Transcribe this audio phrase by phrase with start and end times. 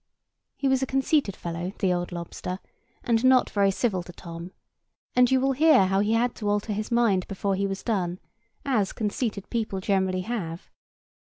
[0.55, 2.57] He was a conceited fellow, the old lobster,
[3.03, 4.51] and not very civil to Tom;
[5.15, 8.19] and you will hear how he had to alter his mind before he was done,
[8.65, 10.71] as conceited people generally have.